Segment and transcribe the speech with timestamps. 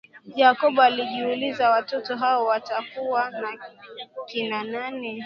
[0.35, 3.59] Jacob alijiuliza watu hao watakuwa ni
[4.27, 5.19] kina nani